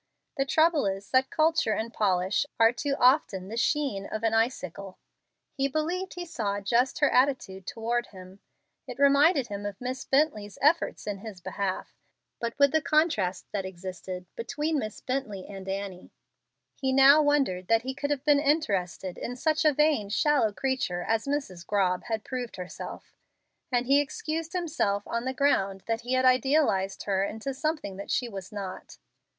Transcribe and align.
The 0.35 0.47
trouble 0.47 0.87
is 0.87 1.11
that 1.11 1.29
culture 1.29 1.73
and 1.73 1.93
polish 1.93 2.47
are 2.59 2.71
too 2.73 2.95
often 2.97 3.49
the 3.49 3.55
sheen 3.55 4.07
of 4.07 4.23
an 4.23 4.33
icicle. 4.33 4.97
He 5.53 5.67
believed 5.67 6.15
he 6.15 6.25
saw 6.25 6.59
just 6.59 6.97
her 7.01 7.09
attitude 7.11 7.67
toward 7.67 8.07
him. 8.07 8.39
It 8.87 8.97
reminded 8.97 9.49
him 9.49 9.63
of 9.63 9.79
Miss 9.79 10.03
Bently's 10.03 10.57
efforts 10.59 11.05
in 11.05 11.19
his 11.19 11.39
behalf, 11.39 11.93
but 12.39 12.57
with 12.57 12.71
the 12.71 12.81
contrast 12.81 13.51
that 13.51 13.63
existed 13.63 14.25
between 14.35 14.79
Miss 14.79 15.01
Bently 15.01 15.47
and 15.47 15.69
Annie. 15.69 16.11
He 16.73 16.91
now 16.91 17.21
wondered 17.21 17.67
that 17.67 17.83
he 17.83 17.93
could 17.93 18.09
have 18.09 18.25
been 18.25 18.39
interested 18.39 19.19
in 19.19 19.35
such 19.35 19.63
a 19.63 19.71
vain, 19.71 20.09
shallow 20.09 20.51
creature 20.51 21.03
as 21.03 21.25
Mrs. 21.27 21.63
Grobb 21.63 22.05
had 22.05 22.23
proved 22.25 22.55
herself, 22.55 23.13
and 23.71 23.85
he 23.85 24.01
excused 24.01 24.53
himself 24.53 25.03
on 25.05 25.25
the 25.25 25.31
ground 25.35 25.83
that 25.85 26.01
he 26.01 26.13
had 26.13 26.25
idealized 26.25 27.03
her 27.03 27.23
into 27.23 27.53
something 27.53 27.97
that 27.97 28.09
she 28.09 28.27
was 28.27 28.51
not. 28.51 28.97